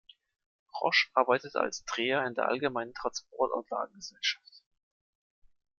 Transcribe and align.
Rosch 0.81 1.11
arbeitete 1.13 1.59
als 1.59 1.85
Dreher 1.85 2.25
in 2.25 2.33
der 2.33 2.47
"Allgemeinen 2.47 2.95
Transportanlagen-Gesellschaft". 2.95 4.63